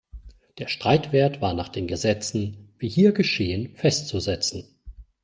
Der 0.57 0.67
Streitwert 0.67 1.41
war 1.43 1.53
nach 1.53 1.69
den 1.69 1.85
Gesetzen, 1.85 2.73
wie 2.79 2.89
hier 2.89 3.11
geschehen, 3.11 3.75
festzusetzen. 3.75 4.63